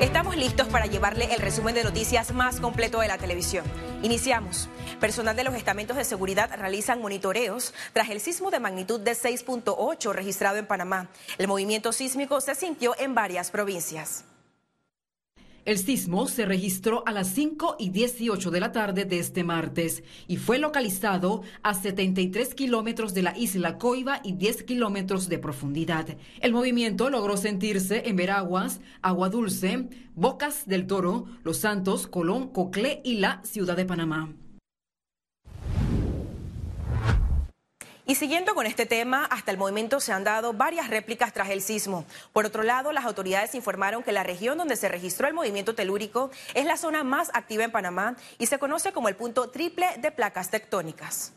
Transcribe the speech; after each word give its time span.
Estamos 0.00 0.34
listos 0.34 0.66
para 0.68 0.86
llevarle 0.86 1.26
el 1.34 1.40
resumen 1.40 1.74
de 1.74 1.84
noticias 1.84 2.32
más 2.32 2.58
completo 2.58 3.00
de 3.00 3.08
la 3.08 3.18
televisión. 3.18 3.66
Iniciamos. 4.02 4.70
Personal 4.98 5.36
de 5.36 5.44
los 5.44 5.54
estamentos 5.54 5.94
de 5.94 6.04
seguridad 6.04 6.50
realizan 6.56 7.02
monitoreos 7.02 7.74
tras 7.92 8.08
el 8.08 8.18
sismo 8.18 8.50
de 8.50 8.60
magnitud 8.60 8.98
de 8.98 9.12
6.8 9.12 10.12
registrado 10.14 10.56
en 10.56 10.64
Panamá. 10.64 11.08
El 11.36 11.48
movimiento 11.48 11.92
sísmico 11.92 12.40
se 12.40 12.54
sintió 12.54 12.94
en 12.98 13.14
varias 13.14 13.50
provincias. 13.50 14.24
El 15.66 15.76
sismo 15.76 16.26
se 16.26 16.46
registró 16.46 17.02
a 17.06 17.12
las 17.12 17.28
5 17.28 17.76
y 17.78 17.90
18 17.90 18.50
de 18.50 18.60
la 18.60 18.72
tarde 18.72 19.04
de 19.04 19.18
este 19.18 19.44
martes 19.44 20.02
y 20.26 20.38
fue 20.38 20.58
localizado 20.58 21.42
a 21.62 21.74
73 21.74 22.54
kilómetros 22.54 23.12
de 23.12 23.22
la 23.22 23.36
isla 23.36 23.76
Coiba 23.76 24.20
y 24.24 24.32
10 24.32 24.62
kilómetros 24.62 25.28
de 25.28 25.38
profundidad. 25.38 26.16
El 26.40 26.52
movimiento 26.52 27.10
logró 27.10 27.36
sentirse 27.36 28.08
en 28.08 28.16
Veraguas, 28.16 28.80
Agua 29.02 29.28
Dulce, 29.28 29.88
Bocas 30.14 30.66
del 30.66 30.86
Toro, 30.86 31.26
Los 31.44 31.58
Santos, 31.58 32.06
Colón, 32.06 32.48
Coclé 32.48 33.02
y 33.04 33.16
la 33.16 33.42
ciudad 33.44 33.76
de 33.76 33.84
Panamá. 33.84 34.32
Y 38.10 38.16
siguiendo 38.16 38.56
con 38.56 38.66
este 38.66 38.86
tema, 38.86 39.24
hasta 39.26 39.52
el 39.52 39.56
momento 39.56 40.00
se 40.00 40.12
han 40.12 40.24
dado 40.24 40.52
varias 40.52 40.90
réplicas 40.90 41.32
tras 41.32 41.48
el 41.50 41.62
sismo. 41.62 42.04
Por 42.32 42.44
otro 42.44 42.64
lado, 42.64 42.90
las 42.90 43.04
autoridades 43.04 43.54
informaron 43.54 44.02
que 44.02 44.10
la 44.10 44.24
región 44.24 44.58
donde 44.58 44.74
se 44.74 44.88
registró 44.88 45.28
el 45.28 45.34
movimiento 45.34 45.76
telúrico 45.76 46.32
es 46.54 46.64
la 46.66 46.76
zona 46.76 47.04
más 47.04 47.30
activa 47.34 47.62
en 47.62 47.70
Panamá 47.70 48.16
y 48.36 48.46
se 48.46 48.58
conoce 48.58 48.90
como 48.90 49.08
el 49.08 49.14
punto 49.14 49.50
triple 49.50 49.86
de 50.00 50.10
placas 50.10 50.50
tectónicas. 50.50 51.34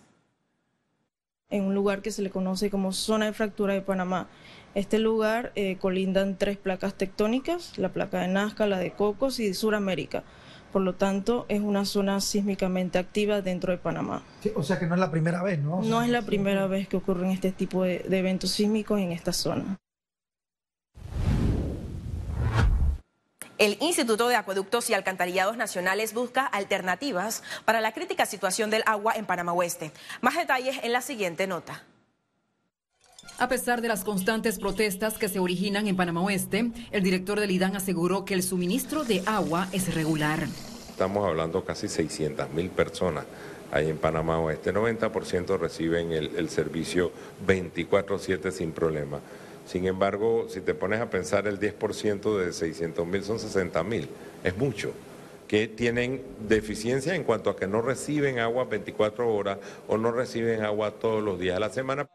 En 1.51 1.65
un 1.65 1.75
lugar 1.75 2.01
que 2.01 2.09
se 2.09 2.23
le 2.23 2.31
conoce 2.31 2.71
como 2.71 2.91
zona 2.91 3.27
de 3.27 3.33
fractura 3.33 3.75
de 3.75 3.81
Panamá. 3.81 4.27
Este 4.73 4.97
lugar 4.97 5.51
eh, 5.53 5.77
colindan 5.79 6.39
tres 6.39 6.57
placas 6.57 6.95
tectónicas, 6.95 7.77
la 7.77 7.89
placa 7.89 8.21
de 8.21 8.29
Nazca, 8.29 8.65
la 8.65 8.79
de 8.79 8.93
Cocos 8.93 9.39
y 9.39 9.53
Suramérica. 9.53 10.23
Por 10.73 10.81
lo 10.81 10.95
tanto, 10.95 11.45
es 11.49 11.61
una 11.61 11.85
zona 11.85 12.19
sísmicamente 12.19 12.97
activa 12.97 13.43
dentro 13.43 13.71
de 13.71 13.77
Panamá. 13.77 14.23
o 14.55 14.63
sea 14.63 14.79
que 14.79 14.87
no 14.87 14.95
es 14.95 14.99
la 14.99 15.11
primera 15.11 15.43
vez, 15.43 15.59
¿no? 15.59 15.83
no 15.83 16.01
es 16.01 16.09
la 16.09 16.23
primera 16.23 16.65
vez 16.65 16.87
que 16.87 16.97
ocurren 16.97 17.29
este 17.29 17.51
tipo 17.51 17.83
de, 17.83 17.99
de 17.99 18.17
eventos 18.17 18.49
sísmicos 18.49 18.99
en 18.99 19.11
esta 19.11 19.33
zona. 19.33 19.77
El 23.59 23.77
Instituto 23.81 24.27
de 24.27 24.35
Acueductos 24.35 24.89
y 24.89 24.95
Alcantarillados 24.95 25.57
Nacionales 25.57 26.15
busca 26.15 26.43
alternativas 26.47 27.43
para 27.65 27.79
la 27.79 27.91
crítica 27.91 28.25
situación 28.25 28.71
del 28.71 28.81
agua 28.87 29.13
en 29.15 29.27
Panamá 29.27 29.53
Oeste. 29.53 29.91
Más 30.21 30.35
detalles 30.35 30.79
en 30.81 30.91
la 30.91 31.01
siguiente 31.01 31.45
nota. 31.45 31.83
A 33.39 33.49
pesar 33.49 33.81
de 33.81 33.87
las 33.87 34.03
constantes 34.03 34.59
protestas 34.59 35.17
que 35.17 35.27
se 35.27 35.39
originan 35.39 35.87
en 35.87 35.95
Panamá 35.95 36.21
Oeste, 36.21 36.71
el 36.91 37.03
director 37.03 37.39
del 37.39 37.51
IDAN 37.51 37.75
aseguró 37.75 38.25
que 38.25 38.35
el 38.35 38.43
suministro 38.43 39.03
de 39.03 39.23
agua 39.25 39.67
es 39.71 39.93
regular. 39.93 40.47
Estamos 40.89 41.27
hablando 41.27 41.65
casi 41.65 41.87
600 41.87 42.51
mil 42.51 42.69
personas 42.69 43.25
ahí 43.71 43.89
en 43.89 43.97
Panamá 43.97 44.39
Oeste. 44.39 44.73
90% 44.73 45.57
reciben 45.57 46.11
el, 46.11 46.35
el 46.35 46.49
servicio 46.49 47.11
24/7 47.45 48.51
sin 48.51 48.71
problema. 48.71 49.19
Sin 49.65 49.87
embargo, 49.87 50.47
si 50.49 50.61
te 50.61 50.73
pones 50.73 51.01
a 51.01 51.09
pensar, 51.09 51.47
el 51.47 51.59
10% 51.59 52.37
de 52.37 52.53
600 52.53 53.07
mil 53.07 53.23
son 53.23 53.39
60 53.39 53.83
mil. 53.83 54.07
Es 54.43 54.55
mucho 54.57 54.91
que 55.47 55.67
tienen 55.67 56.21
deficiencia 56.47 57.15
en 57.15 57.23
cuanto 57.23 57.49
a 57.49 57.55
que 57.55 57.67
no 57.67 57.81
reciben 57.81 58.39
agua 58.39 58.65
24 58.65 59.33
horas 59.33 59.57
o 59.87 59.97
no 59.97 60.11
reciben 60.11 60.63
agua 60.63 60.91
todos 60.91 61.23
los 61.23 61.39
días 61.39 61.55
de 61.55 61.59
la 61.59 61.69
semana 61.69 62.07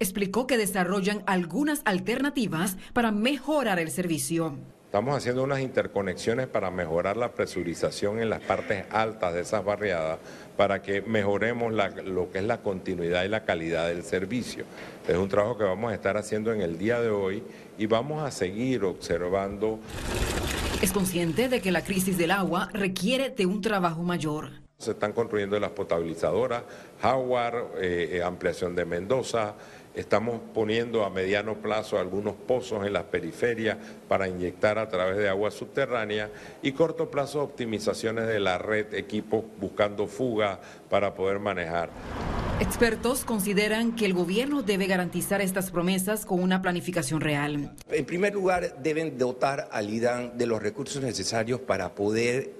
explicó 0.00 0.46
que 0.46 0.58
desarrollan 0.58 1.22
algunas 1.26 1.82
alternativas 1.84 2.76
para 2.92 3.12
mejorar 3.12 3.78
el 3.78 3.90
servicio. 3.90 4.56
Estamos 4.94 5.16
haciendo 5.16 5.42
unas 5.42 5.58
interconexiones 5.58 6.46
para 6.46 6.70
mejorar 6.70 7.16
la 7.16 7.32
presurización 7.32 8.20
en 8.20 8.30
las 8.30 8.40
partes 8.40 8.84
altas 8.92 9.34
de 9.34 9.40
esas 9.40 9.64
barriadas 9.64 10.20
para 10.56 10.82
que 10.82 11.02
mejoremos 11.02 11.72
lo 11.72 12.30
que 12.30 12.38
es 12.38 12.44
la 12.44 12.58
continuidad 12.58 13.24
y 13.24 13.28
la 13.28 13.44
calidad 13.44 13.88
del 13.88 14.04
servicio. 14.04 14.64
Es 15.08 15.16
un 15.16 15.28
trabajo 15.28 15.58
que 15.58 15.64
vamos 15.64 15.90
a 15.90 15.96
estar 15.96 16.16
haciendo 16.16 16.52
en 16.52 16.60
el 16.62 16.78
día 16.78 17.00
de 17.00 17.10
hoy 17.10 17.42
y 17.76 17.86
vamos 17.86 18.22
a 18.22 18.30
seguir 18.30 18.84
observando. 18.84 19.80
Es 20.80 20.92
consciente 20.92 21.48
de 21.48 21.60
que 21.60 21.72
la 21.72 21.82
crisis 21.82 22.16
del 22.16 22.30
agua 22.30 22.68
requiere 22.72 23.30
de 23.30 23.46
un 23.46 23.62
trabajo 23.62 24.04
mayor. 24.04 24.63
Se 24.78 24.90
están 24.90 25.12
construyendo 25.12 25.58
las 25.58 25.70
potabilizadoras, 25.70 26.62
Howard, 27.02 27.78
eh, 27.78 28.16
eh, 28.16 28.22
ampliación 28.22 28.74
de 28.74 28.84
Mendoza, 28.84 29.54
Estamos 29.94 30.40
poniendo 30.52 31.04
a 31.04 31.10
mediano 31.10 31.54
plazo 31.54 32.00
algunos 32.00 32.34
pozos 32.34 32.84
en 32.84 32.92
las 32.92 33.04
periferias 33.04 33.76
para 34.08 34.26
inyectar 34.26 34.76
a 34.76 34.88
través 34.88 35.18
de 35.18 35.28
agua 35.28 35.52
subterránea 35.52 36.30
y 36.62 36.72
corto 36.72 37.12
plazo 37.12 37.40
optimizaciones 37.40 38.26
de 38.26 38.40
la 38.40 38.58
red, 38.58 38.92
equipos 38.92 39.44
buscando 39.60 40.08
fuga 40.08 40.58
para 40.90 41.14
poder 41.14 41.38
manejar. 41.38 41.90
Expertos 42.58 43.24
consideran 43.24 43.94
que 43.94 44.04
el 44.04 44.14
gobierno 44.14 44.62
debe 44.62 44.88
garantizar 44.88 45.40
estas 45.40 45.70
promesas 45.70 46.26
con 46.26 46.42
una 46.42 46.60
planificación 46.60 47.20
real. 47.20 47.72
En 47.88 48.04
primer 48.04 48.34
lugar, 48.34 48.82
deben 48.82 49.16
dotar 49.16 49.68
al 49.70 49.90
IDAN 49.90 50.36
de 50.36 50.46
los 50.46 50.60
recursos 50.60 51.00
necesarios 51.04 51.60
para 51.60 51.94
poder 51.94 52.50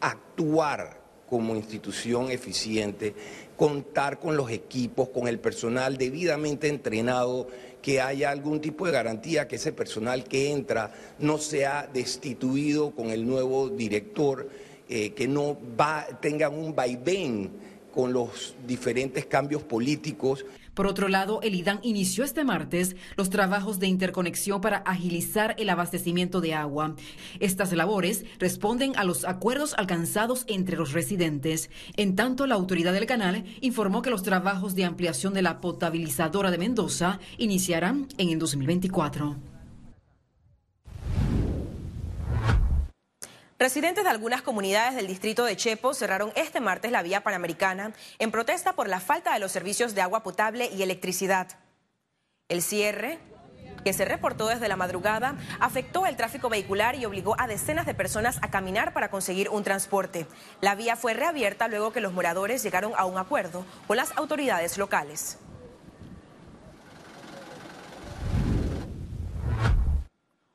actuar 0.00 0.99
como 1.30 1.54
institución 1.54 2.30
eficiente 2.30 3.14
contar 3.56 4.18
con 4.18 4.36
los 4.36 4.50
equipos, 4.50 5.10
con 5.10 5.28
el 5.28 5.38
personal 5.38 5.96
debidamente 5.96 6.66
entrenado, 6.66 7.46
que 7.80 8.00
haya 8.00 8.30
algún 8.30 8.60
tipo 8.60 8.86
de 8.86 8.92
garantía 8.92 9.48
que 9.48 9.56
ese 9.56 9.72
personal 9.72 10.24
que 10.24 10.50
entra 10.50 10.92
no 11.18 11.38
sea 11.38 11.88
destituido 11.92 12.90
con 12.90 13.10
el 13.10 13.26
nuevo 13.26 13.68
director, 13.68 14.48
eh, 14.88 15.12
que 15.12 15.28
no 15.28 15.56
va, 15.78 16.06
tengan 16.20 16.54
un 16.54 16.74
vaivén 16.74 17.50
con 17.90 18.12
los 18.12 18.54
diferentes 18.66 19.26
cambios 19.26 19.62
políticos. 19.62 20.44
Por 20.74 20.86
otro 20.86 21.08
lado, 21.08 21.40
el 21.42 21.54
IDAN 21.54 21.80
inició 21.82 22.24
este 22.24 22.44
martes 22.44 22.96
los 23.16 23.28
trabajos 23.28 23.78
de 23.80 23.88
interconexión 23.88 24.60
para 24.60 24.78
agilizar 24.78 25.54
el 25.58 25.68
abastecimiento 25.68 26.40
de 26.40 26.54
agua. 26.54 26.94
Estas 27.40 27.72
labores 27.72 28.24
responden 28.38 28.96
a 28.96 29.04
los 29.04 29.24
acuerdos 29.24 29.74
alcanzados 29.74 30.44
entre 30.46 30.76
los 30.76 30.92
residentes. 30.92 31.70
En 31.96 32.16
tanto, 32.16 32.46
la 32.46 32.54
autoridad 32.54 32.92
del 32.92 33.06
canal 33.06 33.44
informó 33.60 34.00
que 34.02 34.10
los 34.10 34.22
trabajos 34.22 34.74
de 34.74 34.84
ampliación 34.84 35.34
de 35.34 35.42
la 35.42 35.60
potabilizadora 35.60 36.50
de 36.50 36.58
Mendoza 36.58 37.18
iniciarán 37.36 38.06
en 38.16 38.30
el 38.30 38.38
2024. 38.38 39.59
Residentes 43.60 44.04
de 44.04 44.08
algunas 44.08 44.40
comunidades 44.40 44.94
del 44.94 45.06
distrito 45.06 45.44
de 45.44 45.54
Chepo 45.54 45.92
cerraron 45.92 46.32
este 46.34 46.60
martes 46.60 46.90
la 46.92 47.02
vía 47.02 47.20
panamericana 47.20 47.92
en 48.18 48.30
protesta 48.30 48.72
por 48.72 48.88
la 48.88 49.00
falta 49.00 49.34
de 49.34 49.38
los 49.38 49.52
servicios 49.52 49.94
de 49.94 50.00
agua 50.00 50.22
potable 50.22 50.70
y 50.74 50.80
electricidad. 50.80 51.46
El 52.48 52.62
cierre, 52.62 53.18
que 53.84 53.92
se 53.92 54.06
reportó 54.06 54.48
desde 54.48 54.66
la 54.66 54.76
madrugada, 54.76 55.36
afectó 55.60 56.06
el 56.06 56.16
tráfico 56.16 56.48
vehicular 56.48 56.94
y 56.94 57.04
obligó 57.04 57.38
a 57.38 57.46
decenas 57.46 57.84
de 57.84 57.92
personas 57.92 58.38
a 58.40 58.50
caminar 58.50 58.94
para 58.94 59.10
conseguir 59.10 59.50
un 59.50 59.62
transporte. 59.62 60.26
La 60.62 60.74
vía 60.74 60.96
fue 60.96 61.12
reabierta 61.12 61.68
luego 61.68 61.92
que 61.92 62.00
los 62.00 62.14
moradores 62.14 62.62
llegaron 62.62 62.94
a 62.96 63.04
un 63.04 63.18
acuerdo 63.18 63.66
con 63.86 63.98
las 63.98 64.16
autoridades 64.16 64.78
locales. 64.78 65.36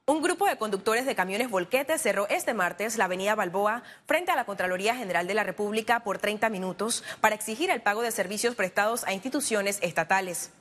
Un 0.08 0.22
grupo 0.22 0.45
conductores 0.58 1.06
de 1.06 1.16
camiones 1.16 1.50
volquetes 1.50 2.02
cerró 2.02 2.28
este 2.30 2.54
martes 2.54 2.98
la 2.98 3.06
avenida 3.06 3.36
Balboa 3.36 3.84
frente 4.06 4.32
a 4.32 4.36
la 4.36 4.46
Contraloría 4.46 4.96
General 4.96 5.28
de 5.28 5.34
la 5.34 5.44
República 5.44 6.04
por 6.04 6.20
30 6.20 6.50
minutos 6.50 7.04
para 7.22 7.36
exigir 7.36 7.70
el 7.70 7.82
pago 7.82 8.02
de 8.02 8.12
servicios 8.12 8.56
prestados 8.56 9.04
a 9.06 9.14
instituciones 9.14 9.80
estatales. 9.82 10.52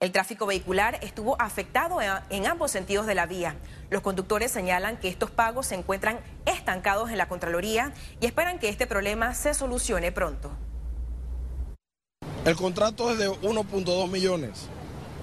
El 0.00 0.10
tráfico 0.10 0.46
vehicular 0.46 0.98
estuvo 1.02 1.40
afectado 1.40 1.98
en 2.28 2.46
ambos 2.46 2.72
sentidos 2.72 3.06
de 3.06 3.14
la 3.14 3.26
vía. 3.26 3.54
Los 3.88 4.02
conductores 4.02 4.50
señalan 4.50 4.96
que 4.96 5.08
estos 5.08 5.30
pagos 5.30 5.66
se 5.66 5.76
encuentran 5.76 6.18
estancados 6.44 7.10
en 7.10 7.18
la 7.18 7.28
Contraloría 7.28 7.92
y 8.20 8.26
esperan 8.26 8.58
que 8.58 8.68
este 8.68 8.88
problema 8.88 9.32
se 9.34 9.54
solucione 9.54 10.10
pronto. 10.10 10.50
El 12.44 12.56
contrato 12.56 13.12
es 13.12 13.18
de 13.18 13.30
1.2 13.30 14.08
millones. 14.08 14.68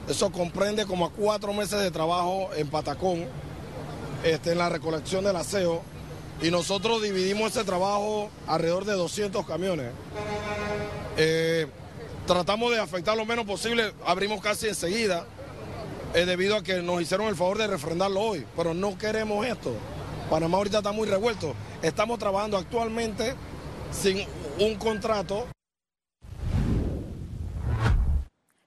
Eso 0.08 0.32
comprende 0.32 0.86
como 0.86 1.06
a 1.06 1.12
cuatro 1.12 1.52
meses 1.52 1.82
de 1.82 1.92
trabajo 1.92 2.50
en 2.56 2.70
Patacón 2.70 3.28
este, 4.24 4.52
en 4.52 4.58
la 4.58 4.70
recolección 4.70 5.24
del 5.24 5.36
aseo 5.36 5.82
y 6.42 6.52
nosotros 6.52 7.02
dividimos 7.02 7.52
ese 7.52 7.64
trabajo 7.64 8.30
alrededor 8.48 8.86
de 8.86 8.94
200 8.94 9.46
camiones. 9.46 9.92
Eh, 11.18 11.68
tratamos 12.26 12.72
de 12.72 12.80
afectar 12.80 13.18
lo 13.18 13.26
menos 13.26 13.46
posible, 13.46 13.94
abrimos 14.06 14.42
casi 14.42 14.68
enseguida, 14.68 15.26
eh, 16.14 16.26
debido 16.26 16.56
a 16.56 16.64
que 16.64 16.82
nos 16.82 17.02
hicieron 17.02 17.28
el 17.28 17.36
favor 17.36 17.58
de 17.58 17.68
refrendarlo 17.68 18.22
hoy, 18.22 18.46
pero 18.56 18.74
no 18.74 18.98
queremos 18.98 19.46
esto. 19.46 19.74
Panamá 20.30 20.58
ahorita 20.58 20.78
está 20.78 20.92
muy 20.92 21.08
revuelto. 21.08 21.54
Estamos 21.82 22.20
trabajando 22.20 22.58
actualmente 22.58 23.34
sin 23.92 24.26
un 24.60 24.76
contrato. 24.76 25.48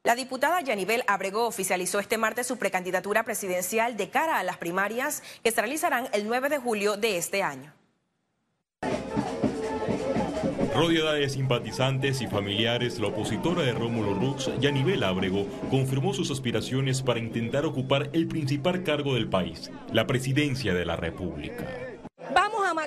La 0.05 0.17
diputada 0.17 0.61
Yanibel 0.61 1.05
Abrego 1.07 1.47
oficializó 1.47 2.01
este 2.01 2.19
martes 2.19 2.49
su 2.49 2.57
precandidatura 2.57 3.23
presidencial 3.23 3.97
de 3.97 4.11
cara 4.11 4.41
a 4.41 4.43
las 4.43 4.57
primarias 4.57 5.23
que 5.45 5.53
se 5.53 5.61
realizarán 5.61 6.09
el 6.13 6.27
9 6.27 6.49
de 6.49 6.59
julio 6.59 6.97
de 6.97 7.19
este 7.19 7.45
año. 7.45 7.73
Rodeada 10.75 11.13
de 11.13 11.29
simpatizantes 11.29 12.21
y 12.21 12.27
familiares, 12.27 12.99
la 12.99 13.09
opositora 13.09 13.63
de 13.63 13.73
Rómulo 13.75 14.15
Rux, 14.15 14.51
Yanibel 14.59 15.05
Ábrego, 15.05 15.47
confirmó 15.71 16.15
sus 16.15 16.33
aspiraciones 16.33 17.01
para 17.01 17.21
intentar 17.21 17.65
ocupar 17.65 18.11
el 18.13 18.27
principal 18.27 18.83
cargo 18.83 19.15
del 19.15 19.29
país, 19.29 19.71
la 19.93 20.09
presidencia 20.09 20.75
de 20.75 20.85
la 20.85 20.97
República. 20.97 21.92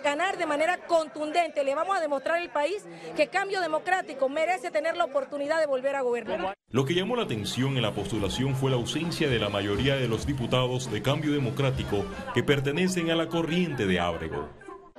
Ganar 0.05 0.37
de 0.37 0.45
manera 0.45 0.77
contundente, 0.85 1.63
le 1.63 1.73
vamos 1.73 1.97
a 1.97 1.99
demostrar 1.99 2.37
al 2.37 2.51
país 2.51 2.85
que 3.15 3.25
Cambio 3.25 3.59
Democrático 3.59 4.29
merece 4.29 4.69
tener 4.69 4.95
la 4.95 5.05
oportunidad 5.05 5.59
de 5.59 5.65
volver 5.65 5.95
a 5.95 6.01
gobernar. 6.01 6.55
Lo 6.69 6.85
que 6.85 6.93
llamó 6.93 7.15
la 7.15 7.23
atención 7.23 7.75
en 7.75 7.81
la 7.81 7.91
postulación 7.91 8.55
fue 8.55 8.69
la 8.69 8.77
ausencia 8.77 9.27
de 9.27 9.39
la 9.39 9.49
mayoría 9.49 9.95
de 9.95 10.07
los 10.07 10.27
diputados 10.27 10.91
de 10.91 11.01
Cambio 11.01 11.31
Democrático 11.31 12.05
que 12.35 12.43
pertenecen 12.43 13.09
a 13.09 13.15
la 13.15 13.29
corriente 13.29 13.87
de 13.87 13.99
Ábrego. 13.99 14.47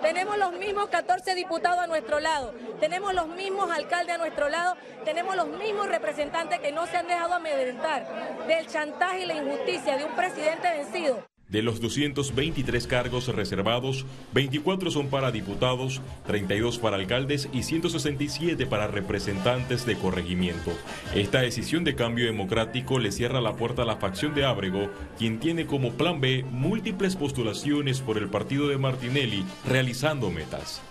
Tenemos 0.03 0.39
los 0.39 0.53
mismos 0.55 0.89
14 0.89 1.37
diputados 1.37 1.79
a 1.79 1.87
nuestro 1.87 2.19
lado, 2.19 2.53
tenemos 2.81 3.15
los 3.15 3.29
mismos 3.29 3.71
alcaldes 3.71 4.17
a 4.17 4.19
nuestro 4.19 4.49
lado, 4.49 4.75
tenemos 5.05 5.37
los 5.37 5.47
mismos 5.47 5.87
representantes 5.87 6.59
que 6.59 6.73
no 6.73 6.85
se 6.89 6.97
han 6.97 7.07
dejado 7.07 7.35
amedrentar 7.35 8.45
del 8.49 8.67
chantaje 8.67 9.23
y 9.23 9.27
la 9.27 9.35
injusticia 9.35 9.99
de 9.99 10.05
un 10.05 10.17
presidente 10.17 10.69
vencido. 10.69 11.36
De 11.49 11.63
los 11.63 11.81
223 11.81 12.89
cargos 12.89 13.29
reservados, 13.29 14.05
24 14.35 14.91
son 14.91 15.09
para 15.09 15.31
diputados, 15.31 16.01
32 16.27 16.79
para 16.79 16.97
alcaldes 16.97 17.49
y 17.53 17.63
167 17.63 18.67
para 18.67 18.89
representantes 18.89 19.87
de 19.87 19.97
corregimiento. 19.97 20.73
Esta 21.15 21.43
decisión 21.43 21.85
de 21.85 21.95
cambio 21.95 22.27
democrático 22.27 22.99
le 22.99 23.13
cierra 23.13 23.41
la 23.41 23.55
puerta 23.55 23.83
a 23.83 23.87
la 23.87 23.97
facción 23.97 24.35
de 24.35 24.45
Ábrego, 24.45 24.91
quien 25.19 25.39
tiene 25.39 25.67
como 25.67 25.93
plan 25.93 26.21
B 26.21 26.45
múltiples 26.51 27.15
postulaciones 27.15 28.01
por 28.01 28.19
el 28.19 28.29
partido 28.29 28.67
de 28.69 28.79
Martinelli, 28.79 29.45
realizando 29.65 30.31
metas. 30.31 30.83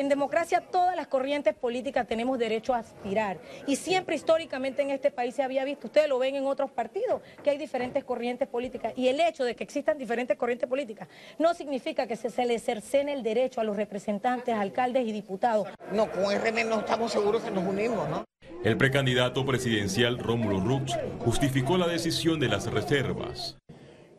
En 0.00 0.08
democracia 0.08 0.62
todas 0.62 0.96
las 0.96 1.08
corrientes 1.08 1.54
políticas 1.54 2.06
tenemos 2.06 2.38
derecho 2.38 2.72
a 2.72 2.78
aspirar 2.78 3.38
y 3.66 3.76
siempre 3.76 4.16
históricamente 4.16 4.80
en 4.80 4.88
este 4.88 5.10
país 5.10 5.34
se 5.34 5.42
había 5.42 5.62
visto, 5.62 5.88
ustedes 5.88 6.08
lo 6.08 6.18
ven 6.18 6.36
en 6.36 6.46
otros 6.46 6.70
partidos, 6.70 7.20
que 7.44 7.50
hay 7.50 7.58
diferentes 7.58 8.02
corrientes 8.02 8.48
políticas 8.48 8.94
y 8.96 9.08
el 9.08 9.20
hecho 9.20 9.44
de 9.44 9.54
que 9.54 9.62
existan 9.62 9.98
diferentes 9.98 10.38
corrientes 10.38 10.66
políticas 10.66 11.06
no 11.38 11.52
significa 11.52 12.06
que 12.06 12.16
se, 12.16 12.30
le 12.46 12.58
cercene 12.58 13.12
el 13.12 13.22
derecho 13.22 13.60
a 13.60 13.64
los 13.64 13.76
representantes, 13.76 14.54
alcaldes 14.54 15.06
y 15.06 15.12
diputados. 15.12 15.68
No, 15.92 16.10
con 16.10 16.34
RN 16.34 16.66
no 16.66 16.78
estamos 16.80 17.12
seguros 17.12 17.42
que 17.42 17.50
nos 17.50 17.66
unimos, 17.66 18.08
¿no? 18.08 18.24
El 18.64 18.78
precandidato 18.78 19.44
presidencial 19.44 20.18
Rómulo 20.18 20.60
Rux 20.60 20.96
justificó 21.18 21.76
la 21.76 21.86
decisión 21.86 22.40
de 22.40 22.48
las 22.48 22.72
reservas. 22.72 23.58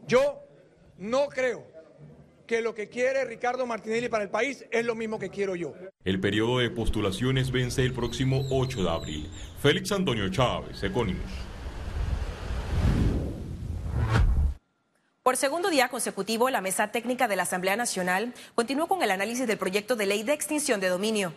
Yo 0.06 0.44
no 1.00 1.28
creo 1.30 1.70
que 2.51 2.62
lo 2.62 2.75
que 2.75 2.89
quiere 2.89 3.24
Ricardo 3.24 3.65
Martinelli 3.65 4.09
para 4.09 4.25
el 4.25 4.30
país 4.30 4.65
es 4.71 4.86
lo 4.86 4.94
mismo 4.94 5.18
que 5.18 5.30
quiero 5.30 5.56
yo. 5.56 5.74
El 6.03 6.19
periodo 6.19 6.59
de 6.59 6.69
postulaciones 6.69 7.50
vence 7.50 7.81
el 7.81 7.94
próximo 7.94 8.45
8 8.50 8.83
de 8.83 8.89
abril. 8.89 9.30
Félix 9.62 9.89
Antonio 9.94 10.30
Chávez, 10.30 10.83
Econimus. 10.83 11.31
Por 15.24 15.38
segundo 15.38 15.69
día 15.69 15.88
consecutivo, 15.88 16.50
la 16.50 16.59
Mesa 16.59 16.92
Técnica 16.92 17.30
de 17.30 17.38
la 17.38 17.44
Asamblea 17.44 17.77
Nacional 17.77 18.33
continuó 18.54 18.89
con 18.89 19.01
el 19.01 19.12
análisis 19.12 19.47
del 19.47 19.57
proyecto 19.57 19.95
de 19.95 20.07
ley 20.07 20.24
de 20.24 20.33
extinción 20.33 20.81
de 20.81 20.89
dominio. 20.89 21.31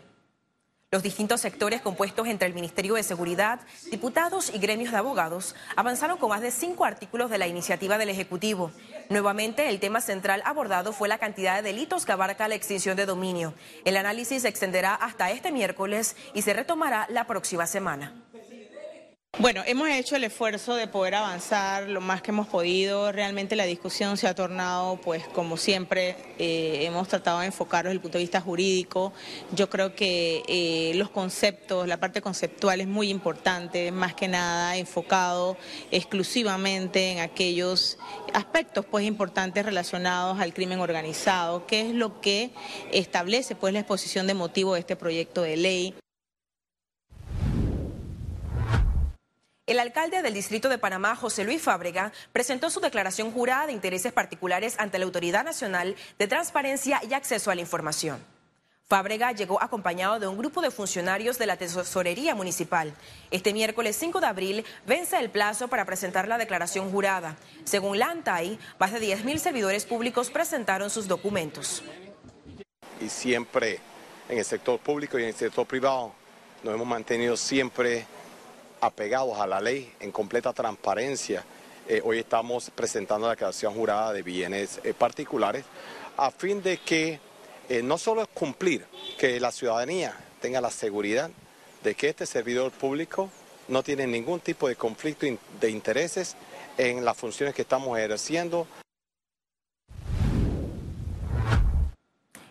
Los 0.94 1.02
distintos 1.02 1.40
sectores 1.40 1.80
compuestos 1.80 2.28
entre 2.28 2.46
el 2.46 2.54
Ministerio 2.54 2.94
de 2.94 3.02
Seguridad, 3.02 3.58
diputados 3.90 4.54
y 4.54 4.60
gremios 4.60 4.92
de 4.92 4.98
abogados 4.98 5.56
avanzaron 5.74 6.18
con 6.18 6.28
más 6.28 6.40
de 6.40 6.52
cinco 6.52 6.84
artículos 6.84 7.30
de 7.30 7.38
la 7.38 7.48
iniciativa 7.48 7.98
del 7.98 8.10
Ejecutivo. 8.10 8.70
Nuevamente, 9.10 9.68
el 9.70 9.80
tema 9.80 10.00
central 10.00 10.40
abordado 10.44 10.92
fue 10.92 11.08
la 11.08 11.18
cantidad 11.18 11.56
de 11.56 11.62
delitos 11.62 12.06
que 12.06 12.12
abarca 12.12 12.46
la 12.46 12.54
extinción 12.54 12.96
de 12.96 13.06
dominio. 13.06 13.54
El 13.84 13.96
análisis 13.96 14.42
se 14.42 14.48
extenderá 14.48 14.94
hasta 14.94 15.32
este 15.32 15.50
miércoles 15.50 16.14
y 16.32 16.42
se 16.42 16.52
retomará 16.52 17.08
la 17.10 17.26
próxima 17.26 17.66
semana. 17.66 18.14
Bueno, 19.36 19.62
hemos 19.66 19.88
hecho 19.88 20.14
el 20.14 20.22
esfuerzo 20.22 20.76
de 20.76 20.86
poder 20.86 21.16
avanzar 21.16 21.88
lo 21.88 22.00
más 22.00 22.22
que 22.22 22.30
hemos 22.30 22.46
podido. 22.46 23.10
Realmente 23.10 23.56
la 23.56 23.64
discusión 23.64 24.16
se 24.16 24.28
ha 24.28 24.34
tornado, 24.34 24.96
pues 24.98 25.26
como 25.26 25.56
siempre, 25.56 26.16
eh, 26.38 26.84
hemos 26.86 27.08
tratado 27.08 27.40
de 27.40 27.46
enfocarlo 27.46 27.88
desde 27.88 27.96
el 27.96 28.00
punto 28.00 28.18
de 28.18 28.22
vista 28.22 28.40
jurídico. 28.40 29.12
Yo 29.50 29.68
creo 29.68 29.96
que 29.96 30.44
eh, 30.46 30.92
los 30.94 31.10
conceptos, 31.10 31.88
la 31.88 31.96
parte 31.98 32.22
conceptual 32.22 32.80
es 32.80 32.86
muy 32.86 33.10
importante, 33.10 33.90
más 33.90 34.14
que 34.14 34.28
nada 34.28 34.76
enfocado 34.76 35.56
exclusivamente 35.90 37.10
en 37.10 37.18
aquellos 37.18 37.98
aspectos 38.34 38.86
pues 38.86 39.04
importantes 39.04 39.64
relacionados 39.64 40.38
al 40.38 40.54
crimen 40.54 40.78
organizado, 40.78 41.66
que 41.66 41.80
es 41.80 41.92
lo 41.92 42.20
que 42.20 42.52
establece 42.92 43.56
pues 43.56 43.72
la 43.72 43.80
exposición 43.80 44.28
de 44.28 44.34
motivo 44.34 44.74
de 44.74 44.80
este 44.80 44.94
proyecto 44.94 45.42
de 45.42 45.56
ley. 45.56 45.94
El 49.66 49.80
alcalde 49.80 50.20
del 50.20 50.34
Distrito 50.34 50.68
de 50.68 50.76
Panamá, 50.76 51.16
José 51.16 51.42
Luis 51.42 51.62
Fábrega, 51.62 52.12
presentó 52.34 52.68
su 52.68 52.80
declaración 52.80 53.32
jurada 53.32 53.66
de 53.66 53.72
intereses 53.72 54.12
particulares 54.12 54.74
ante 54.78 54.98
la 54.98 55.06
Autoridad 55.06 55.42
Nacional 55.42 55.96
de 56.18 56.28
Transparencia 56.28 57.00
y 57.08 57.14
Acceso 57.14 57.50
a 57.50 57.54
la 57.54 57.62
Información. 57.62 58.22
Fábrega 58.86 59.32
llegó 59.32 59.62
acompañado 59.62 60.20
de 60.20 60.26
un 60.26 60.36
grupo 60.36 60.60
de 60.60 60.70
funcionarios 60.70 61.38
de 61.38 61.46
la 61.46 61.56
Tesorería 61.56 62.34
Municipal. 62.34 62.94
Este 63.30 63.54
miércoles 63.54 63.96
5 63.96 64.20
de 64.20 64.26
abril 64.26 64.64
vence 64.86 65.18
el 65.18 65.30
plazo 65.30 65.68
para 65.68 65.86
presentar 65.86 66.28
la 66.28 66.36
declaración 66.36 66.90
jurada. 66.90 67.38
Según 67.64 67.98
la 67.98 68.10
ANTAI, 68.10 68.58
más 68.78 68.92
de 68.92 69.00
10.000 69.00 69.38
servidores 69.38 69.86
públicos 69.86 70.28
presentaron 70.28 70.90
sus 70.90 71.08
documentos. 71.08 71.82
Y 73.00 73.08
siempre 73.08 73.80
en 74.28 74.36
el 74.36 74.44
sector 74.44 74.78
público 74.78 75.18
y 75.18 75.22
en 75.22 75.28
el 75.28 75.34
sector 75.34 75.66
privado 75.66 76.12
nos 76.62 76.74
hemos 76.74 76.86
mantenido 76.86 77.34
siempre 77.38 78.04
apegados 78.84 79.38
a 79.38 79.46
la 79.46 79.60
ley 79.60 79.90
en 80.00 80.12
completa 80.12 80.52
transparencia. 80.52 81.42
Eh, 81.88 82.02
hoy 82.04 82.18
estamos 82.18 82.70
presentando 82.70 83.26
la 83.26 83.32
declaración 83.32 83.74
jurada 83.74 84.12
de 84.12 84.22
bienes 84.22 84.80
eh, 84.84 84.92
particulares 84.92 85.64
a 86.16 86.30
fin 86.30 86.62
de 86.62 86.76
que 86.78 87.18
eh, 87.68 87.82
no 87.82 87.96
solo 87.96 88.22
es 88.22 88.28
cumplir, 88.28 88.84
que 89.18 89.40
la 89.40 89.52
ciudadanía 89.52 90.14
tenga 90.40 90.60
la 90.60 90.70
seguridad 90.70 91.30
de 91.82 91.94
que 91.94 92.10
este 92.10 92.26
servidor 92.26 92.72
público 92.72 93.30
no 93.68 93.82
tiene 93.82 94.06
ningún 94.06 94.40
tipo 94.40 94.68
de 94.68 94.76
conflicto 94.76 95.26
de 95.60 95.70
intereses 95.70 96.36
en 96.76 97.04
las 97.04 97.16
funciones 97.16 97.54
que 97.54 97.62
estamos 97.62 97.98
ejerciendo. 97.98 98.66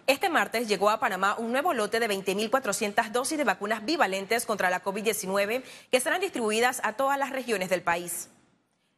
Este 0.05 0.29
martes 0.29 0.67
llegó 0.67 0.89
a 0.89 0.99
Panamá 0.99 1.35
un 1.37 1.53
nuevo 1.53 1.73
lote 1.73 2.01
de 2.01 2.09
20.400 2.09 3.09
dosis 3.11 3.37
de 3.37 3.45
vacunas 3.45 3.85
bivalentes 3.85 4.45
contra 4.45 4.69
la 4.69 4.83
COVID-19 4.83 5.63
que 5.89 5.99
serán 6.01 6.19
distribuidas 6.19 6.81
a 6.83 6.93
todas 6.93 7.17
las 7.17 7.29
regiones 7.29 7.69
del 7.69 7.83
país. 7.83 8.29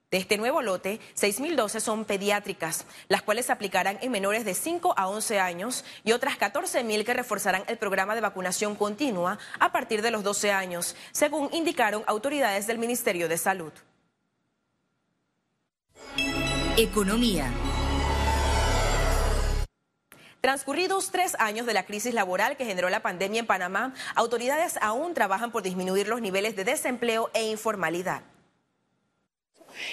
De 0.10 0.18
este 0.18 0.38
nuevo 0.38 0.64
lote, 0.64 1.00
6.000 1.16 1.56
dosis 1.56 1.84
son 1.84 2.06
pediátricas, 2.06 2.86
las 3.08 3.22
cuales 3.22 3.48
se 3.48 3.52
aplicarán 3.52 4.00
en 4.02 4.12
menores 4.12 4.46
de 4.46 4.56
5 4.56 4.96
a 4.98 5.08
11 5.08 5.40
años 5.40 5.86
y 6.04 6.12
otras 6.12 6.40
14.000 6.40 7.04
que 7.06 7.14
reforzarán 7.14 7.64
el 7.68 7.78
programa 7.78 8.16
de 8.16 8.22
vacunación 8.22 8.76
continua 8.76 9.38
a 9.60 9.72
partir 9.72 10.02
de 10.02 10.12
los 10.12 10.24
12 10.24 10.52
años, 10.52 10.96
según 11.12 11.50
indicaron 11.54 12.04
autoridades 12.08 12.66
del 12.66 12.80
Ministerio 12.80 13.28
de 13.30 13.38
Salud. 13.38 13.74
Economía. 16.78 17.52
Transcurridos 20.46 21.10
tres 21.10 21.36
años 21.40 21.66
de 21.66 21.74
la 21.74 21.88
crisis 21.88 22.14
laboral 22.14 22.56
que 22.56 22.66
generó 22.66 22.88
la 22.92 23.02
pandemia 23.02 23.40
en 23.40 23.48
Panamá, 23.48 23.96
autoridades 24.14 24.78
aún 24.80 25.16
trabajan 25.16 25.52
por 25.52 25.64
disminuir 25.64 26.08
los 26.08 26.22
niveles 26.22 26.56
de 26.56 26.64
desempleo 26.64 27.32
e 27.34 27.50
informalidad. 27.50 28.22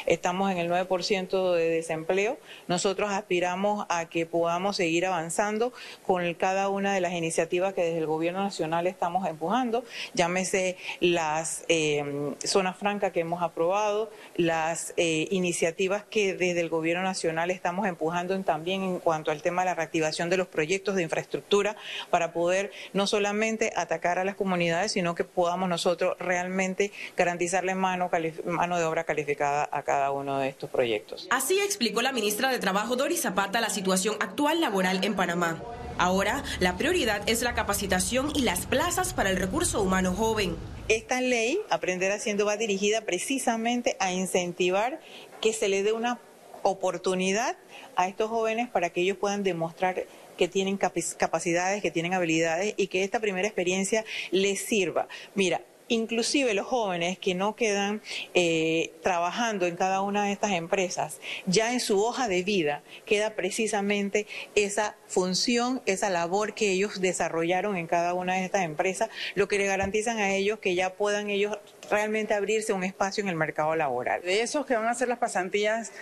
Estamos 0.06 0.50
en 0.50 0.58
el 0.58 0.70
9% 0.70 1.54
de 1.54 1.68
desempleo. 1.68 2.38
Nosotros 2.68 3.10
aspiramos 3.10 3.86
a 3.88 4.08
que 4.08 4.26
podamos 4.26 4.76
seguir 4.76 5.06
avanzando 5.06 5.72
con 6.06 6.34
cada 6.34 6.68
una 6.68 6.94
de 6.94 7.00
las 7.00 7.12
iniciativas 7.12 7.74
que 7.74 7.84
desde 7.84 7.98
el 7.98 8.06
Gobierno 8.06 8.42
Nacional 8.42 8.86
estamos 8.86 9.26
empujando, 9.26 9.84
llámese 10.14 10.76
las 11.00 11.64
eh, 11.68 12.34
zonas 12.44 12.76
francas 12.76 13.12
que 13.12 13.20
hemos 13.20 13.42
aprobado, 13.42 14.10
las 14.36 14.94
eh, 14.96 15.28
iniciativas 15.30 16.04
que 16.04 16.34
desde 16.34 16.60
el 16.60 16.68
Gobierno 16.68 17.02
Nacional 17.02 17.50
estamos 17.50 17.86
empujando 17.86 18.32
también 18.42 18.82
en 18.82 18.98
cuanto 18.98 19.30
al 19.30 19.42
tema 19.42 19.62
de 19.62 19.66
la 19.66 19.74
reactivación 19.74 20.30
de 20.30 20.36
los 20.36 20.46
proyectos 20.48 20.94
de 20.94 21.02
infraestructura 21.02 21.76
para 22.10 22.32
poder 22.32 22.70
no 22.92 23.06
solamente 23.06 23.72
atacar 23.76 24.18
a 24.18 24.24
las 24.24 24.36
comunidades, 24.36 24.92
sino 24.92 25.14
que 25.14 25.24
podamos 25.24 25.68
nosotros 25.68 26.16
realmente 26.18 26.92
garantizarle 27.16 27.74
mano, 27.74 28.10
mano 28.44 28.78
de 28.78 28.84
obra 28.84 29.04
calificada 29.04 29.64
a 29.72 29.82
cada 29.82 30.12
uno 30.12 30.38
de 30.38 30.48
estos 30.48 30.70
proyectos. 30.70 31.26
Así 31.30 31.58
explicó 31.60 32.02
la 32.02 32.12
ministra 32.12 32.50
de 32.50 32.58
Trabajo 32.58 32.94
Doris 32.94 33.22
Zapata 33.22 33.60
la 33.60 33.70
situación 33.70 34.16
actual 34.20 34.60
laboral 34.60 35.02
en 35.02 35.16
Panamá. 35.16 35.60
Ahora, 35.98 36.42
la 36.60 36.76
prioridad 36.76 37.22
es 37.26 37.42
la 37.42 37.54
capacitación 37.54 38.30
y 38.34 38.42
las 38.42 38.66
plazas 38.66 39.14
para 39.14 39.30
el 39.30 39.36
recurso 39.36 39.82
humano 39.82 40.14
joven. 40.14 40.56
Esta 40.88 41.20
ley, 41.20 41.58
Aprender 41.70 42.12
Haciendo, 42.12 42.46
va 42.46 42.56
dirigida 42.56 43.02
precisamente 43.02 43.96
a 43.98 44.12
incentivar 44.12 45.00
que 45.40 45.52
se 45.52 45.68
le 45.68 45.82
dé 45.82 45.92
una 45.92 46.18
oportunidad 46.62 47.56
a 47.96 48.08
estos 48.08 48.30
jóvenes 48.30 48.68
para 48.68 48.90
que 48.90 49.02
ellos 49.02 49.16
puedan 49.16 49.42
demostrar 49.42 50.06
que 50.36 50.48
tienen 50.48 50.76
capacidades, 50.76 51.82
que 51.82 51.90
tienen 51.90 52.14
habilidades 52.14 52.74
y 52.76 52.88
que 52.88 53.04
esta 53.04 53.20
primera 53.20 53.46
experiencia 53.46 54.04
les 54.30 54.60
sirva. 54.60 55.08
Mira, 55.34 55.60
inclusive 55.92 56.54
los 56.54 56.66
jóvenes 56.66 57.18
que 57.18 57.34
no 57.34 57.54
quedan 57.54 58.02
eh, 58.34 58.92
trabajando 59.02 59.66
en 59.66 59.76
cada 59.76 60.00
una 60.02 60.24
de 60.24 60.32
estas 60.32 60.52
empresas, 60.52 61.20
ya 61.46 61.72
en 61.72 61.80
su 61.80 62.02
hoja 62.02 62.28
de 62.28 62.42
vida 62.42 62.82
queda 63.04 63.34
precisamente 63.34 64.26
esa 64.54 64.96
función, 65.06 65.82
esa 65.86 66.10
labor 66.10 66.54
que 66.54 66.72
ellos 66.72 67.00
desarrollaron 67.00 67.76
en 67.76 67.86
cada 67.86 68.14
una 68.14 68.34
de 68.34 68.44
estas 68.44 68.62
empresas, 68.62 69.10
lo 69.34 69.48
que 69.48 69.58
le 69.58 69.66
garantizan 69.66 70.18
a 70.18 70.32
ellos 70.34 70.58
que 70.58 70.74
ya 70.74 70.94
puedan 70.94 71.30
ellos 71.30 71.58
realmente 71.90 72.34
abrirse 72.34 72.72
un 72.72 72.84
espacio 72.84 73.22
en 73.22 73.28
el 73.28 73.36
mercado 73.36 73.76
laboral. 73.76 74.22
De 74.22 74.42
esos 74.42 74.66
que 74.66 74.74
van 74.74 74.86
a 74.86 74.90
hacer 74.90 75.08
las 75.08 75.18
pasantías, 75.18 75.92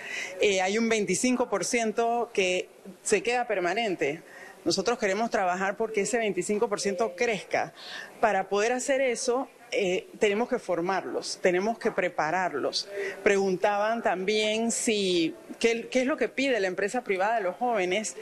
eh, 0.40 0.61
hay 0.61 0.78
un 0.78 0.88
25% 0.88 2.30
que 2.32 2.68
se 3.02 3.23
queda 3.23 3.47
permanente. 3.47 4.23
Nosotros 4.64 4.99
queremos 4.99 5.31
trabajar 5.31 5.76
porque 5.76 6.02
ese 6.02 6.21
25% 6.21 7.14
crezca. 7.17 7.73
Para 8.21 8.49
poder 8.49 8.73
hacer 8.73 9.00
eso, 9.00 9.49
eh, 9.73 10.09
tenemos 10.19 10.49
que 10.49 10.59
formarlos, 10.59 11.38
tenemos 11.40 11.79
que 11.79 11.93
prepararlos. 11.93 12.88
Preguntaban 13.23 14.02
también 14.02 14.73
si 14.73 15.35
qué, 15.59 15.88
es 15.90 16.07
lo 16.07 16.17
que 16.17 16.29
pide 16.29 16.59
la 16.61 16.67
empresa 16.67 17.05
privada 17.05 17.37
de 17.37 17.43
los 17.43 17.57
jóvenes 17.57 18.17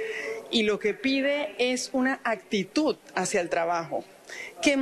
y 0.50 0.64
lo 0.64 0.78
que 0.78 0.95
pide 0.95 1.54
es 1.59 1.90
una 1.92 2.21
actitud 2.25 2.97
hacia 3.14 3.40
el 3.40 3.49
trabajo 3.49 4.04
que, 4.62 4.78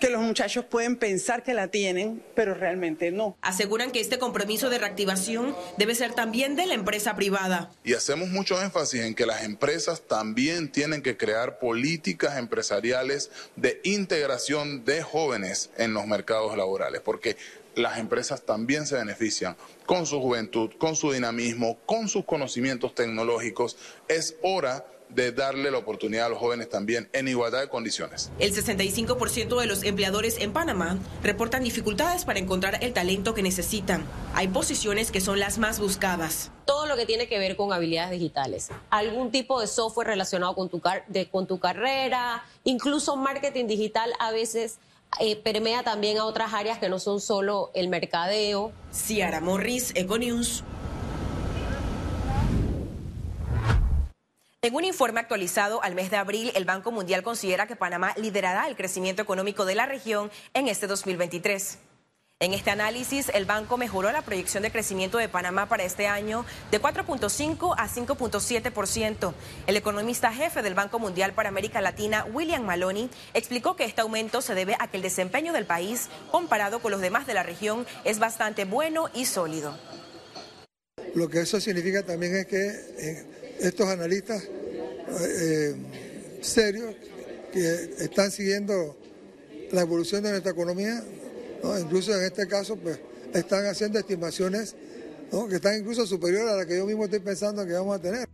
que, 0.00 0.10
los 0.10 0.22
muchachos 0.22 0.64
pueden 0.64 0.96
pensar 0.96 1.42
que 1.42 1.54
la 1.54 1.68
tienen, 1.68 2.22
pero 2.34 2.54
realmente 2.54 3.10
no. 3.10 3.36
Aseguran 3.42 3.90
que 3.90 4.00
este 4.00 4.18
compromiso 4.18 4.70
de 4.70 4.78
reactivación 4.78 5.54
debe 5.78 5.94
ser 5.94 6.14
también 6.14 6.56
de 6.56 6.66
la 6.66 6.74
empresa 6.74 7.14
privada. 7.16 7.70
Y 7.84 7.94
hacemos 7.94 8.28
mucho 8.28 8.60
énfasis 8.62 9.02
en 9.02 9.14
que 9.14 9.26
las 9.26 9.44
empresas 9.44 10.02
también 10.02 10.70
tienen 10.70 11.02
que 11.02 11.16
crear 11.16 11.58
políticas 11.58 12.38
empresariales 12.38 13.30
de 13.56 13.80
integración 13.84 14.84
de 14.84 15.02
jóvenes 15.02 15.70
en 15.76 15.94
los 15.94 16.06
mercados 16.06 16.56
laborales, 16.56 17.00
porque 17.00 17.36
las 17.74 17.98
empresas 17.98 18.42
también 18.42 18.86
se 18.86 18.96
benefician 18.96 19.56
con 19.86 20.06
su 20.06 20.20
juventud, 20.20 20.70
con 20.78 20.96
su 20.96 21.12
dinamismo, 21.12 21.78
con 21.86 22.08
sus 22.08 22.24
conocimientos 22.24 22.94
tecnológicos. 22.94 23.76
Es 24.08 24.36
hora 24.42 24.84
de 25.14 25.32
darle 25.32 25.70
la 25.70 25.78
oportunidad 25.78 26.26
a 26.26 26.28
los 26.28 26.38
jóvenes 26.38 26.68
también 26.68 27.08
en 27.12 27.28
igualdad 27.28 27.60
de 27.60 27.68
condiciones. 27.68 28.30
El 28.38 28.54
65% 28.54 29.60
de 29.60 29.66
los 29.66 29.82
empleadores 29.82 30.38
en 30.38 30.52
Panamá 30.52 30.98
reportan 31.22 31.64
dificultades 31.64 32.24
para 32.24 32.38
encontrar 32.38 32.78
el 32.82 32.92
talento 32.92 33.34
que 33.34 33.42
necesitan. 33.42 34.04
Hay 34.34 34.48
posiciones 34.48 35.10
que 35.10 35.20
son 35.20 35.38
las 35.38 35.58
más 35.58 35.78
buscadas. 35.80 36.50
Todo 36.64 36.86
lo 36.86 36.96
que 36.96 37.06
tiene 37.06 37.28
que 37.28 37.38
ver 37.38 37.56
con 37.56 37.72
habilidades 37.72 38.12
digitales, 38.12 38.68
algún 38.90 39.30
tipo 39.30 39.60
de 39.60 39.66
software 39.66 40.08
relacionado 40.08 40.54
con 40.54 40.68
tu, 40.68 40.80
de, 41.08 41.28
con 41.28 41.46
tu 41.46 41.58
carrera, 41.58 42.44
incluso 42.64 43.16
marketing 43.16 43.66
digital 43.66 44.12
a 44.18 44.30
veces 44.32 44.78
eh, 45.20 45.36
permea 45.36 45.82
también 45.82 46.18
a 46.18 46.24
otras 46.24 46.54
áreas 46.54 46.78
que 46.78 46.88
no 46.88 46.98
son 46.98 47.20
solo 47.20 47.70
el 47.74 47.88
mercadeo. 47.88 48.72
Ciara 48.92 49.40
Morris, 49.40 49.92
Econews. 49.94 50.64
En 54.64 54.76
un 54.76 54.84
informe 54.84 55.18
actualizado 55.18 55.82
al 55.82 55.96
mes 55.96 56.12
de 56.12 56.16
abril, 56.16 56.52
el 56.54 56.64
Banco 56.64 56.92
Mundial 56.92 57.24
considera 57.24 57.66
que 57.66 57.74
Panamá 57.74 58.14
liderará 58.16 58.68
el 58.68 58.76
crecimiento 58.76 59.20
económico 59.20 59.64
de 59.64 59.74
la 59.74 59.86
región 59.86 60.30
en 60.54 60.68
este 60.68 60.86
2023. 60.86 61.78
En 62.38 62.52
este 62.52 62.70
análisis, 62.70 63.28
el 63.34 63.44
banco 63.44 63.76
mejoró 63.76 64.12
la 64.12 64.22
proyección 64.22 64.62
de 64.62 64.70
crecimiento 64.70 65.18
de 65.18 65.28
Panamá 65.28 65.68
para 65.68 65.82
este 65.82 66.06
año 66.06 66.46
de 66.70 66.80
4.5 66.80 67.74
a 67.76 67.88
5.7%. 67.88 69.34
El 69.66 69.76
economista 69.76 70.32
jefe 70.32 70.62
del 70.62 70.74
Banco 70.74 71.00
Mundial 71.00 71.32
para 71.32 71.48
América 71.48 71.80
Latina, 71.80 72.24
William 72.32 72.62
Maloney, 72.62 73.10
explicó 73.34 73.74
que 73.74 73.84
este 73.84 74.02
aumento 74.02 74.42
se 74.42 74.54
debe 74.54 74.76
a 74.78 74.86
que 74.86 74.96
el 74.96 75.02
desempeño 75.02 75.52
del 75.52 75.66
país, 75.66 76.08
comparado 76.30 76.78
con 76.78 76.92
los 76.92 77.00
demás 77.00 77.26
de 77.26 77.34
la 77.34 77.42
región, 77.42 77.84
es 78.04 78.20
bastante 78.20 78.64
bueno 78.64 79.10
y 79.12 79.24
sólido. 79.24 79.76
Lo 81.16 81.28
que 81.28 81.40
eso 81.40 81.60
significa 81.60 82.04
también 82.04 82.36
es 82.36 82.46
que 82.46 82.58
eh, 82.58 83.41
estos 83.62 83.88
analistas 83.88 84.42
eh, 85.20 85.74
serios 86.40 86.94
que 87.52 87.74
están 87.98 88.30
siguiendo 88.30 88.96
la 89.70 89.82
evolución 89.82 90.22
de 90.22 90.30
nuestra 90.30 90.52
economía, 90.52 91.02
incluso 91.80 92.14
en 92.14 92.24
este 92.24 92.46
caso, 92.48 92.76
pues 92.76 92.98
están 93.32 93.66
haciendo 93.66 93.98
estimaciones 93.98 94.74
que 95.48 95.56
están 95.56 95.78
incluso 95.78 96.06
superiores 96.06 96.52
a 96.52 96.56
las 96.56 96.66
que 96.66 96.76
yo 96.76 96.86
mismo 96.86 97.04
estoy 97.04 97.20
pensando 97.20 97.64
que 97.64 97.72
vamos 97.72 97.96
a 97.96 98.02
tener. 98.02 98.28